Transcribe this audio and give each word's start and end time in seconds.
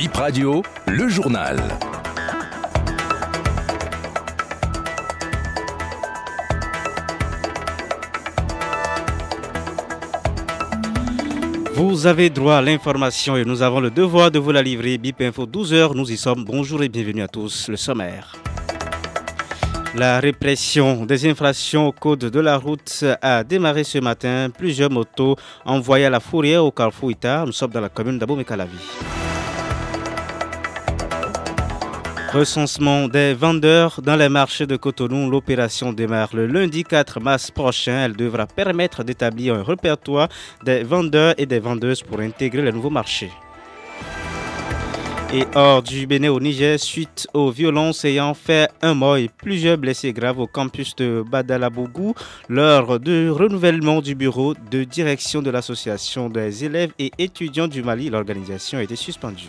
Bip 0.00 0.16
Radio, 0.16 0.62
le 0.86 1.10
journal. 1.10 1.58
Vous 11.74 12.06
avez 12.06 12.30
droit 12.30 12.54
à 12.54 12.62
l'information 12.62 13.36
et 13.36 13.44
nous 13.44 13.60
avons 13.60 13.80
le 13.80 13.90
devoir 13.90 14.30
de 14.30 14.38
vous 14.38 14.52
la 14.52 14.62
livrer. 14.62 14.96
BIP 14.96 15.20
Info 15.20 15.44
12h, 15.44 15.94
nous 15.94 16.10
y 16.10 16.16
sommes. 16.16 16.46
Bonjour 16.46 16.82
et 16.82 16.88
bienvenue 16.88 17.20
à 17.20 17.28
tous. 17.28 17.68
Le 17.68 17.76
sommaire. 17.76 18.34
La 19.94 20.18
répression 20.18 21.04
des 21.04 21.28
infractions 21.28 21.88
au 21.88 21.92
code 21.92 22.20
de 22.20 22.40
la 22.40 22.56
route 22.56 23.04
a 23.20 23.44
démarré 23.44 23.84
ce 23.84 23.98
matin. 23.98 24.48
Plusieurs 24.48 24.90
motos 24.90 25.36
envoyées 25.66 26.06
à 26.06 26.10
la 26.10 26.20
fourrière 26.20 26.64
au 26.64 26.70
carrefour 26.70 27.10
Ita. 27.10 27.44
Nous 27.44 27.52
sommes 27.52 27.72
dans 27.72 27.82
la 27.82 27.90
commune 27.90 28.18
d'Abomey-Calavi. 28.18 29.29
Recensement 32.32 33.08
des 33.08 33.34
vendeurs 33.34 34.00
dans 34.02 34.14
les 34.14 34.28
marchés 34.28 34.66
de 34.66 34.76
Cotonou. 34.76 35.28
L'opération 35.28 35.92
démarre 35.92 36.30
le 36.32 36.46
lundi 36.46 36.84
4 36.84 37.18
mars 37.18 37.50
prochain. 37.50 38.04
Elle 38.04 38.14
devra 38.14 38.46
permettre 38.46 39.02
d'établir 39.02 39.56
un 39.56 39.64
répertoire 39.64 40.28
des 40.64 40.84
vendeurs 40.84 41.34
et 41.38 41.46
des 41.46 41.58
vendeuses 41.58 42.02
pour 42.02 42.20
intégrer 42.20 42.62
les 42.62 42.70
nouveaux 42.70 42.88
marchés. 42.90 43.32
Et 45.34 45.44
hors 45.56 45.82
du 45.82 46.06
Bénin 46.06 46.30
au 46.30 46.38
Niger, 46.38 46.78
suite 46.78 47.26
aux 47.34 47.50
violences 47.50 48.04
ayant 48.04 48.34
fait 48.34 48.68
un 48.80 48.94
mort 48.94 49.16
et 49.16 49.28
plusieurs 49.28 49.78
blessés 49.78 50.12
graves 50.12 50.38
au 50.38 50.46
campus 50.46 50.94
de 50.96 51.24
Badalabougou, 51.28 52.14
l'heure 52.48 53.00
de 53.00 53.28
renouvellement 53.28 54.00
du 54.00 54.14
bureau 54.14 54.54
de 54.70 54.84
direction 54.84 55.42
de 55.42 55.50
l'association 55.50 56.28
des 56.28 56.64
élèves 56.64 56.92
et 57.00 57.10
étudiants 57.18 57.68
du 57.68 57.82
Mali, 57.82 58.08
l'organisation 58.08 58.78
a 58.78 58.82
été 58.84 58.94
suspendue. 58.94 59.48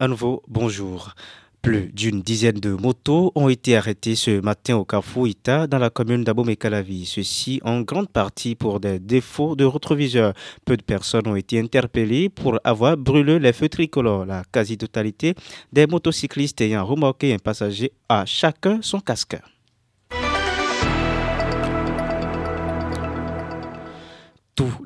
À 0.00 0.06
nouveau, 0.06 0.44
bonjour. 0.46 1.12
Plus 1.60 1.90
d'une 1.92 2.22
dizaine 2.22 2.60
de 2.60 2.70
motos 2.70 3.32
ont 3.34 3.48
été 3.48 3.76
arrêtées 3.76 4.14
ce 4.14 4.40
matin 4.40 4.76
au 4.76 4.84
carrefour 4.84 5.26
Ita 5.26 5.66
dans 5.66 5.78
la 5.78 5.90
commune 5.90 6.22
d'Abomey-Calavi. 6.22 7.04
Ceci 7.04 7.60
en 7.64 7.80
grande 7.80 8.08
partie 8.08 8.54
pour 8.54 8.78
des 8.78 9.00
défauts 9.00 9.56
de 9.56 9.64
rétroviseurs. 9.64 10.34
Peu 10.64 10.76
de 10.76 10.82
personnes 10.82 11.26
ont 11.26 11.34
été 11.34 11.58
interpellées 11.58 12.28
pour 12.28 12.60
avoir 12.62 12.96
brûlé 12.96 13.40
les 13.40 13.52
feux 13.52 13.68
tricolores. 13.68 14.24
La 14.24 14.44
quasi-totalité 14.52 15.34
des 15.72 15.88
motocyclistes 15.88 16.60
ayant 16.60 16.86
remorqué 16.86 17.34
un 17.34 17.38
passager 17.38 17.90
à 18.08 18.24
chacun 18.24 18.78
son 18.82 19.00
casque. 19.00 19.36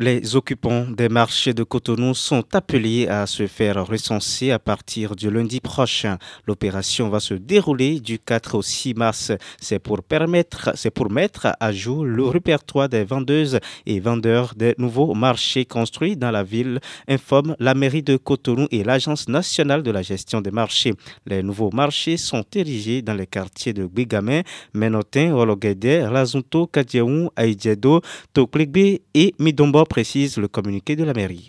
Les 0.03 0.35
occupants 0.35 0.85
des 0.91 1.09
marchés 1.09 1.55
de 1.55 1.63
Cotonou 1.63 2.13
sont 2.15 2.45
appelés 2.55 3.07
à 3.07 3.25
se 3.27 3.47
faire 3.47 3.87
recenser 3.87 4.51
à 4.51 4.59
partir 4.59 5.15
du 5.15 5.31
lundi 5.31 5.61
prochain. 5.61 6.19
L'opération 6.49 7.09
va 7.09 7.21
se 7.21 7.35
dérouler 7.35 8.01
du 8.01 8.19
4 8.19 8.57
au 8.57 8.63
6 8.63 8.95
mars. 8.95 9.31
C'est 9.61 9.79
pour 9.79 10.03
permettre, 10.03 10.73
c'est 10.75 10.91
pour 10.91 11.09
mettre 11.09 11.53
à 11.61 11.71
jour 11.71 12.05
le 12.05 12.25
répertoire 12.25 12.89
des 12.89 13.05
vendeuses 13.05 13.61
et 13.87 14.01
vendeurs 14.01 14.55
des 14.57 14.75
nouveaux 14.77 15.15
marchés 15.15 15.65
construits 15.65 16.17
dans 16.17 16.33
la 16.33 16.43
ville, 16.43 16.81
informe 17.07 17.55
la 17.61 17.75
mairie 17.75 18.03
de 18.03 18.17
Cotonou 18.17 18.67
et 18.73 18.83
l'Agence 18.83 19.29
nationale 19.29 19.85
de 19.85 19.93
la 19.93 20.03
gestion 20.03 20.41
des 20.41 20.51
marchés. 20.51 20.95
Les 21.27 21.45
nouveaux 21.45 21.71
marchés 21.73 22.17
sont 22.17 22.45
érigés 22.57 23.03
dans 23.03 23.15
les 23.15 23.29
quartiers 23.29 23.73
de 23.73 23.87
Bigamé, 23.87 24.43
Menotin, 24.75 25.33
Ologede, 25.33 26.09
Razunto, 26.11 26.67
Kadiaou, 26.67 27.31
Aïdjedo, 27.37 28.01
Toklikbe 28.33 28.99
et 29.15 29.35
Midon 29.39 29.63
Dombo 29.63 29.85
précise 29.93 30.39
le 30.39 30.49
communiqué 30.49 30.97
de 30.97 31.05
la 31.05 31.13
mairie. 31.13 31.49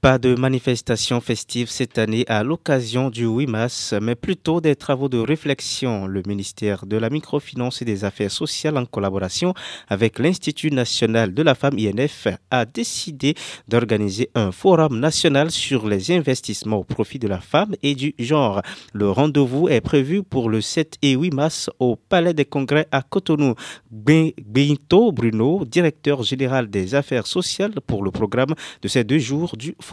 Pas 0.00 0.16
de 0.16 0.34
manifestation 0.34 1.20
festive 1.20 1.68
cette 1.68 1.98
année 1.98 2.24
à 2.26 2.42
l'occasion 2.42 3.10
du 3.10 3.26
8 3.26 3.46
mars, 3.46 3.94
mais 4.00 4.14
plutôt 4.14 4.62
des 4.62 4.74
travaux 4.74 5.10
de 5.10 5.18
réflexion. 5.18 6.06
Le 6.06 6.22
ministère 6.26 6.86
de 6.86 6.96
la 6.96 7.10
Microfinance 7.10 7.82
et 7.82 7.84
des 7.84 8.02
Affaires 8.02 8.30
sociales, 8.30 8.78
en 8.78 8.86
collaboration 8.86 9.52
avec 9.88 10.18
l'Institut 10.18 10.70
national 10.70 11.34
de 11.34 11.42
la 11.42 11.54
femme 11.54 11.76
INF, 11.78 12.28
a 12.50 12.64
décidé 12.64 13.34
d'organiser 13.68 14.30
un 14.34 14.52
forum 14.52 14.98
national 14.98 15.50
sur 15.50 15.86
les 15.86 16.10
investissements 16.12 16.78
au 16.78 16.84
profit 16.84 17.18
de 17.18 17.28
la 17.28 17.40
femme 17.40 17.74
et 17.82 17.94
du 17.94 18.14
genre. 18.18 18.62
Le 18.94 19.10
rendez-vous 19.10 19.68
est 19.68 19.82
prévu 19.82 20.22
pour 20.22 20.48
le 20.48 20.62
7 20.62 20.96
et 21.02 21.12
8 21.12 21.34
mars 21.34 21.68
au 21.78 21.96
Palais 21.96 22.32
des 22.32 22.46
Congrès 22.46 22.88
à 22.90 23.02
Cotonou. 23.02 23.54
Benito 23.90 25.12
Bruno, 25.12 25.66
directeur 25.66 26.22
général 26.22 26.70
des 26.70 26.94
Affaires 26.94 27.26
sociales 27.26 27.74
pour 27.86 28.02
le 28.02 28.10
programme 28.10 28.54
de 28.80 28.88
ces 28.88 29.04
deux 29.04 29.18
jours 29.18 29.58
du 29.58 29.74
forum. 29.78 29.89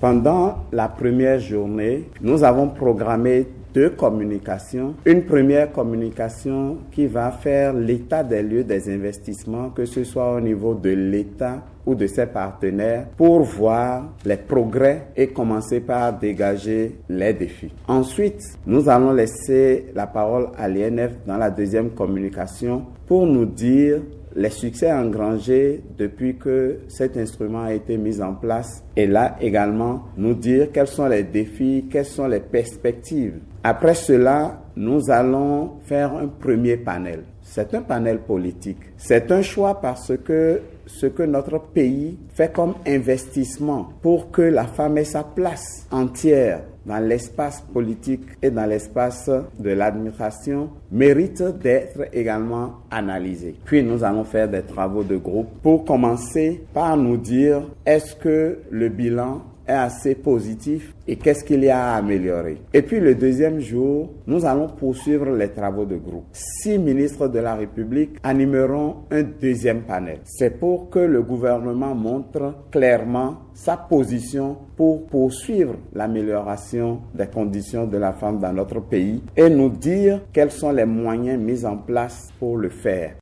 Pendant 0.00 0.66
la 0.70 0.88
première 0.88 1.40
journée, 1.40 2.04
nous 2.20 2.44
avons 2.44 2.68
programmé 2.68 3.46
deux 3.74 3.90
communications. 3.90 4.94
Une 5.04 5.24
première 5.24 5.72
communication 5.72 6.78
qui 6.92 7.06
va 7.06 7.30
faire 7.30 7.72
l'état 7.72 8.22
des 8.22 8.42
lieux 8.42 8.64
des 8.64 8.92
investissements, 8.92 9.70
que 9.70 9.84
ce 9.86 10.04
soit 10.04 10.34
au 10.34 10.40
niveau 10.40 10.74
de 10.74 10.90
l'État 10.90 11.62
ou 11.86 11.94
de 11.94 12.06
ses 12.06 12.26
partenaires, 12.26 13.06
pour 13.16 13.42
voir 13.42 14.12
les 14.24 14.36
progrès 14.36 15.08
et 15.16 15.28
commencer 15.28 15.80
par 15.80 16.12
dégager 16.18 16.96
les 17.08 17.32
défis. 17.32 17.72
Ensuite, 17.88 18.42
nous 18.66 18.88
allons 18.88 19.12
laisser 19.12 19.86
la 19.94 20.06
parole 20.06 20.48
à 20.56 20.68
l'INF 20.68 21.12
dans 21.26 21.36
la 21.38 21.50
deuxième 21.50 21.90
communication 21.90 22.84
pour 23.06 23.26
nous 23.26 23.46
dire 23.46 24.00
les 24.36 24.50
succès 24.50 24.92
engrangés 24.92 25.82
depuis 25.96 26.36
que 26.36 26.80
cet 26.88 27.16
instrument 27.16 27.62
a 27.64 27.74
été 27.74 27.96
mis 27.96 28.20
en 28.20 28.34
place 28.34 28.84
et 28.96 29.06
là 29.06 29.36
également 29.40 30.04
nous 30.16 30.34
dire 30.34 30.68
quels 30.72 30.86
sont 30.86 31.06
les 31.06 31.24
défis, 31.24 31.86
quelles 31.90 32.04
sont 32.04 32.26
les 32.26 32.40
perspectives. 32.40 33.38
Après 33.64 33.94
cela, 33.94 34.62
nous 34.76 35.10
allons 35.10 35.72
faire 35.84 36.14
un 36.14 36.28
premier 36.28 36.76
panel. 36.76 37.24
C'est 37.42 37.74
un 37.74 37.82
panel 37.82 38.18
politique. 38.20 38.78
C'est 38.96 39.32
un 39.32 39.42
choix 39.42 39.80
parce 39.80 40.12
que 40.24 40.60
ce 40.86 41.06
que 41.06 41.22
notre 41.22 41.58
pays 41.58 42.18
fait 42.34 42.52
comme 42.52 42.74
investissement 42.86 43.88
pour 44.02 44.30
que 44.30 44.42
la 44.42 44.64
femme 44.64 44.98
ait 44.98 45.04
sa 45.04 45.24
place 45.24 45.86
entière 45.90 46.62
dans 46.88 46.98
l'espace 46.98 47.60
politique 47.72 48.22
et 48.42 48.50
dans 48.50 48.64
l'espace 48.64 49.30
de 49.58 49.70
l'administration 49.70 50.70
mérite 50.90 51.42
d'être 51.60 52.08
également 52.12 52.76
analysé. 52.90 53.54
Puis 53.66 53.82
nous 53.82 54.02
allons 54.02 54.24
faire 54.24 54.48
des 54.48 54.62
travaux 54.62 55.04
de 55.04 55.16
groupe 55.16 55.48
pour 55.62 55.84
commencer 55.84 56.64
par 56.72 56.96
nous 56.96 57.18
dire 57.18 57.62
est-ce 57.84 58.16
que 58.16 58.58
le 58.70 58.88
bilan 58.88 59.42
est 59.68 59.72
assez 59.72 60.14
positif 60.14 60.94
et 61.06 61.16
qu'est-ce 61.16 61.44
qu'il 61.44 61.64
y 61.64 61.70
a 61.70 61.92
à 61.92 61.96
améliorer. 61.96 62.58
Et 62.72 62.82
puis 62.82 63.00
le 63.00 63.14
deuxième 63.14 63.60
jour, 63.60 64.10
nous 64.26 64.44
allons 64.44 64.68
poursuivre 64.68 65.30
les 65.30 65.50
travaux 65.50 65.84
de 65.84 65.96
groupe. 65.96 66.26
Six 66.32 66.78
ministres 66.78 67.28
de 67.28 67.38
la 67.38 67.54
République 67.54 68.16
animeront 68.22 69.04
un 69.10 69.22
deuxième 69.22 69.82
panel. 69.82 70.20
C'est 70.24 70.58
pour 70.58 70.90
que 70.90 70.98
le 70.98 71.22
gouvernement 71.22 71.94
montre 71.94 72.54
clairement 72.70 73.38
sa 73.54 73.76
position 73.76 74.56
pour 74.76 75.06
poursuivre 75.06 75.74
l'amélioration 75.92 77.00
des 77.14 77.26
conditions 77.26 77.86
de 77.86 77.98
la 77.98 78.12
femme 78.12 78.38
dans 78.38 78.52
notre 78.52 78.80
pays 78.80 79.22
et 79.36 79.50
nous 79.50 79.70
dire 79.70 80.22
quels 80.32 80.52
sont 80.52 80.72
les 80.72 80.84
moyens 80.86 81.40
mis 81.40 81.64
en 81.64 81.76
place 81.76 82.28
pour 82.38 82.56
le 82.56 82.68
faire. 82.68 83.16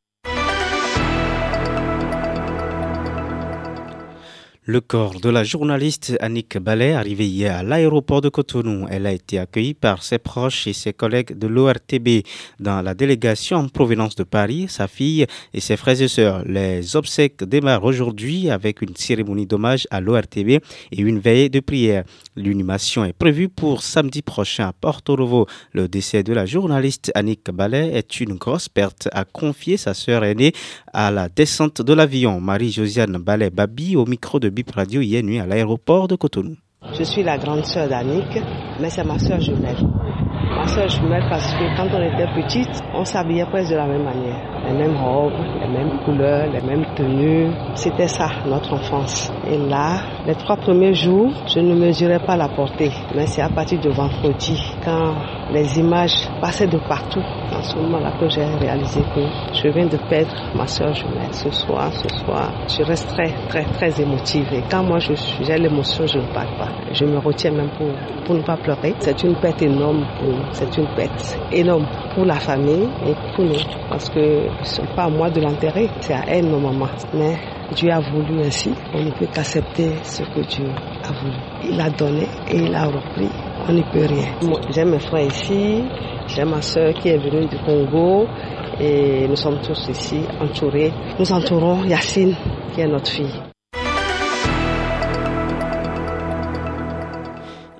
Le 4.68 4.80
corps 4.80 5.20
de 5.20 5.30
la 5.30 5.44
journaliste 5.44 6.16
Annick 6.18 6.58
Ballet, 6.58 6.92
arrivé 6.92 7.28
hier 7.28 7.58
à 7.58 7.62
l'aéroport 7.62 8.20
de 8.20 8.28
Cotonou, 8.28 8.88
elle 8.90 9.06
a 9.06 9.12
été 9.12 9.38
accueillie 9.38 9.74
par 9.74 10.02
ses 10.02 10.18
proches 10.18 10.66
et 10.66 10.72
ses 10.72 10.92
collègues 10.92 11.38
de 11.38 11.46
l'ORTB 11.46 12.26
dans 12.58 12.82
la 12.82 12.94
délégation 12.94 13.58
en 13.58 13.68
provenance 13.68 14.16
de 14.16 14.24
Paris, 14.24 14.66
sa 14.68 14.88
fille 14.88 15.24
et 15.54 15.60
ses 15.60 15.76
frères 15.76 16.02
et 16.02 16.08
sœurs. 16.08 16.42
Les 16.46 16.96
obsèques 16.96 17.44
démarrent 17.44 17.84
aujourd'hui 17.84 18.50
avec 18.50 18.82
une 18.82 18.96
cérémonie 18.96 19.46
d'hommage 19.46 19.86
à 19.92 20.00
l'ORTB 20.00 20.48
et 20.48 20.60
une 20.98 21.20
veillée 21.20 21.48
de 21.48 21.60
prière. 21.60 22.02
L'inhumation 22.34 23.04
est 23.04 23.12
prévue 23.12 23.48
pour 23.48 23.84
samedi 23.84 24.20
prochain 24.20 24.66
à 24.66 24.72
Porto 24.72 25.16
Novo. 25.16 25.46
Le 25.74 25.86
décès 25.86 26.24
de 26.24 26.32
la 26.32 26.44
journaliste 26.44 27.12
Annick 27.14 27.52
Ballet 27.52 27.92
est 27.94 28.18
une 28.18 28.34
grosse 28.34 28.68
perte, 28.68 29.08
a 29.12 29.24
confié 29.24 29.76
sa 29.76 29.94
sœur 29.94 30.24
aînée 30.24 30.52
à 30.92 31.12
la 31.12 31.28
descente 31.28 31.82
de 31.82 31.92
l'avion. 31.92 32.40
Marie-Josiane 32.40 33.18
Ballet-Babi 33.18 33.94
au 33.94 34.06
micro 34.06 34.40
de 34.40 34.55
Bip 34.56 34.70
Radio 34.70 35.02
hier 35.02 35.22
nuit 35.22 35.38
à 35.38 35.44
l'aéroport 35.44 36.08
de 36.08 36.16
Cotonou. 36.16 36.56
Je 36.98 37.02
suis 37.02 37.22
la 37.22 37.36
grande 37.36 37.66
sœur 37.66 37.90
d'Annick, 37.90 38.38
mais 38.80 38.88
c'est 38.88 39.04
ma 39.04 39.18
sœur 39.18 39.38
jumelle. 39.38 39.76
Ma 40.56 40.66
soeur 40.66 40.88
jumelle 40.88 41.24
parce 41.28 41.52
que 41.54 41.76
quand 41.76 41.86
on 41.92 42.02
était 42.02 42.26
petite, 42.34 42.82
on 42.94 43.04
s'habillait 43.04 43.44
presque 43.46 43.70
de 43.70 43.76
la 43.76 43.86
même 43.86 44.04
manière. 44.04 44.40
Les 44.66 44.72
mêmes 44.72 44.96
robes, 44.96 45.32
les 45.60 45.68
mêmes 45.68 45.98
couleurs, 46.04 46.46
les 46.50 46.60
mêmes 46.62 46.84
tenues. 46.96 47.50
C'était 47.74 48.08
ça, 48.08 48.28
notre 48.46 48.72
enfance. 48.72 49.30
Et 49.48 49.58
là, 49.58 50.00
les 50.26 50.34
trois 50.34 50.56
premiers 50.56 50.94
jours, 50.94 51.30
je 51.46 51.60
ne 51.60 51.74
mesurais 51.74 52.18
pas 52.20 52.36
la 52.36 52.48
portée. 52.48 52.90
Mais 53.14 53.26
c'est 53.26 53.42
à 53.42 53.48
partir 53.48 53.80
de 53.80 53.90
vendredi, 53.90 54.58
quand 54.84 55.14
les 55.52 55.78
images 55.78 56.28
passaient 56.40 56.66
de 56.66 56.78
partout, 56.88 57.22
en 57.52 57.62
ce 57.62 57.76
moment-là 57.76 58.12
que 58.18 58.28
j'ai 58.28 58.44
réalisé 58.44 59.00
que 59.14 59.20
je 59.52 59.68
viens 59.68 59.86
de 59.86 59.96
perdre 60.08 60.34
ma 60.54 60.66
soeur 60.66 60.92
jumelle. 60.94 61.32
Ce 61.32 61.50
soir, 61.50 61.92
ce 61.92 62.08
soir, 62.24 62.50
je 62.68 62.82
reste 62.82 63.08
très, 63.10 63.32
très, 63.48 63.64
très 63.64 64.00
émotive. 64.00 64.46
Et 64.52 64.62
quand 64.70 64.82
moi 64.82 64.98
j'ai 64.98 65.58
l'émotion, 65.58 66.06
je 66.06 66.18
ne 66.18 66.32
parle 66.34 66.56
pas. 66.58 66.68
Je 66.92 67.04
me 67.04 67.18
retiens 67.18 67.52
même 67.52 67.70
pour, 67.76 67.88
pour 68.24 68.34
ne 68.34 68.42
pas 68.42 68.56
pleurer. 68.56 68.94
C'est 68.98 69.22
une 69.22 69.36
perte 69.36 69.62
énorme 69.62 70.04
pour. 70.18 70.34
C'est 70.52 70.76
une 70.76 70.86
perte 70.94 71.38
énorme 71.52 71.86
pour 72.14 72.24
la 72.24 72.36
famille 72.36 72.88
et 73.06 73.14
pour 73.34 73.44
nous. 73.44 73.54
Parce 73.88 74.08
que 74.08 74.46
ce 74.62 74.80
n'est 74.80 74.94
pas 74.94 75.04
à 75.04 75.08
moi 75.08 75.30
de 75.30 75.40
l'enterrer, 75.40 75.88
c'est 76.00 76.14
à 76.14 76.24
elle, 76.28 76.46
nos 76.46 76.58
mamans. 76.58 76.88
Mais 77.14 77.36
Dieu 77.74 77.90
a 77.90 78.00
voulu 78.00 78.40
ainsi. 78.44 78.70
On 78.94 79.02
ne 79.02 79.10
peut 79.10 79.26
qu'accepter 79.32 79.90
ce 80.02 80.22
que 80.22 80.40
Dieu 80.40 80.68
a 81.04 81.12
voulu. 81.12 81.36
Il 81.64 81.80
a 81.80 81.90
donné 81.90 82.26
et 82.48 82.56
il 82.56 82.74
a 82.74 82.86
repris. 82.86 83.28
On 83.68 83.72
n'y 83.72 83.82
peut 83.92 84.06
rien. 84.06 84.28
J'ai 84.70 84.84
mes 84.84 85.00
frères 85.00 85.26
ici, 85.26 85.82
j'ai 86.28 86.44
ma 86.44 86.62
soeur 86.62 86.94
qui 86.94 87.08
est 87.08 87.18
venue 87.18 87.46
du 87.46 87.58
Congo 87.58 88.26
et 88.80 89.26
nous 89.28 89.36
sommes 89.36 89.58
tous 89.60 89.88
ici 89.88 90.20
entourés. 90.40 90.92
Nous 91.18 91.32
entourons 91.32 91.84
Yacine 91.84 92.34
qui 92.74 92.80
est 92.80 92.86
notre 92.86 93.10
fille. 93.10 93.55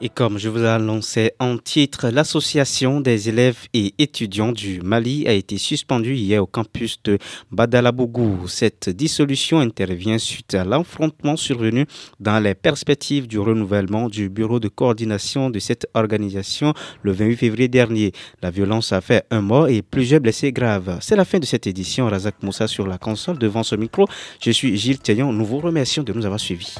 Et 0.06 0.08
comme 0.08 0.38
je 0.38 0.48
vous 0.48 0.62
ai 0.62 0.68
annoncé 0.68 1.32
en 1.40 1.58
titre, 1.58 2.10
l'association 2.10 3.00
des 3.00 3.28
élèves 3.28 3.66
et 3.74 3.92
étudiants 3.98 4.52
du 4.52 4.80
Mali 4.80 5.26
a 5.26 5.32
été 5.32 5.58
suspendue 5.58 6.14
hier 6.14 6.40
au 6.40 6.46
campus 6.46 7.02
de 7.02 7.18
Badalabougou. 7.50 8.46
Cette 8.46 8.88
dissolution 8.88 9.58
intervient 9.58 10.18
suite 10.18 10.54
à 10.54 10.64
l'affrontement 10.64 11.36
survenu 11.36 11.86
dans 12.20 12.38
les 12.38 12.54
perspectives 12.54 13.26
du 13.26 13.40
renouvellement 13.40 14.08
du 14.08 14.28
bureau 14.28 14.60
de 14.60 14.68
coordination 14.68 15.50
de 15.50 15.58
cette 15.58 15.88
organisation 15.92 16.72
le 17.02 17.10
28 17.10 17.36
février 17.36 17.66
dernier. 17.66 18.12
La 18.42 18.52
violence 18.52 18.92
a 18.92 19.00
fait 19.00 19.26
un 19.32 19.40
mort 19.40 19.66
et 19.66 19.82
plusieurs 19.82 20.20
blessés 20.20 20.52
graves. 20.52 20.98
C'est 21.00 21.16
la 21.16 21.24
fin 21.24 21.40
de 21.40 21.46
cette 21.46 21.66
édition. 21.66 22.06
Razak 22.06 22.44
Moussa 22.44 22.68
sur 22.68 22.86
la 22.86 22.98
console 22.98 23.38
devant 23.38 23.64
ce 23.64 23.74
micro. 23.74 24.06
Je 24.40 24.52
suis 24.52 24.76
Gilles 24.76 25.00
Théon. 25.00 25.32
Nous 25.32 25.44
vous 25.44 25.58
remercions 25.58 26.04
de 26.04 26.12
nous 26.12 26.24
avoir 26.24 26.38
suivis. 26.38 26.76